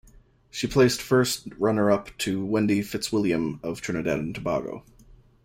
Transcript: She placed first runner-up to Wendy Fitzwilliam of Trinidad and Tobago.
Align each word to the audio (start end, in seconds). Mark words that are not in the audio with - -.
She 0.49 0.65
placed 0.65 0.99
first 0.99 1.49
runner-up 1.59 2.17
to 2.17 2.43
Wendy 2.43 2.81
Fitzwilliam 2.81 3.59
of 3.61 3.81
Trinidad 3.81 4.17
and 4.17 4.33
Tobago. 4.33 4.83